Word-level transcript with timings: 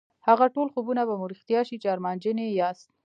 هغه 0.27 0.45
ټول 0.55 0.67
خوبونه 0.73 1.01
به 1.07 1.13
مو 1.19 1.25
رښتيا 1.33 1.61
شي 1.67 1.75
چې 1.81 1.87
ارمانجن 1.93 2.37
يې 2.43 2.49
ياست. 2.59 2.87